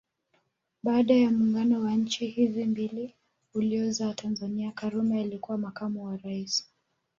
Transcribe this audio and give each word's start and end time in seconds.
Baada 0.83 1.13
ya 1.13 1.31
muungano 1.31 1.81
wa 1.81 1.91
nchi 1.91 2.27
hizi 2.27 2.65
mbili 2.65 3.15
uliozaa 3.53 4.13
Tanzania 4.13 4.71
Karume 4.71 5.21
alikuwa 5.21 5.57
makamu 5.57 6.05
wa 6.05 6.17
rais 6.17 6.65